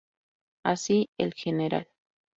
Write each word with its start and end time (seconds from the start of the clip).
Así, 0.63 1.11
el 1.19 1.29
Gral. 1.45 1.87